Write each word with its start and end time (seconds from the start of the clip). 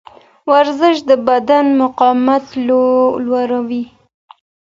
ورزش 0.51 0.97
د 1.09 1.11
بدن 1.27 1.65
مقاومت 1.81 2.45
لوړوي. 3.25 3.83